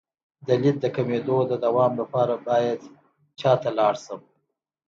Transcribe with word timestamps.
د 0.47 0.47
لید 0.61 0.77
د 0.81 0.85
کمیدو 0.95 1.37
د 1.51 1.53
دوام 1.65 1.91
لپاره 2.01 2.33
باید 2.47 2.79
چا 3.39 3.51
ته 3.61 3.69
لاړ 3.77 3.93
شم؟ 4.03 4.21